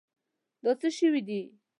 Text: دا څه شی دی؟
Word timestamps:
دا 0.63 0.71
څه 0.79 0.89
شی 0.95 1.21
دی؟ 1.27 1.41